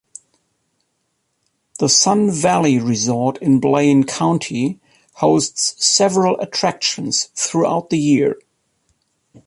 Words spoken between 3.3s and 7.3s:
in Blaine County hosts several attractions